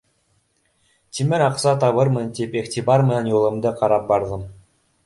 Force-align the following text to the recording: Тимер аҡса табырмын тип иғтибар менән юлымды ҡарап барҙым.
Тимер 1.17 1.43
аҡса 1.49 1.75
табырмын 1.85 2.35
тип 2.41 2.59
иғтибар 2.63 3.07
менән 3.13 3.31
юлымды 3.37 3.79
ҡарап 3.85 4.15
барҙым. 4.15 4.53